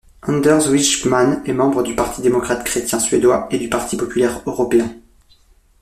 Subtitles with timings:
[0.23, 4.95] Anders Wijkman est membre du parti démocrate-chrétien suédois et du Parti populaire européen.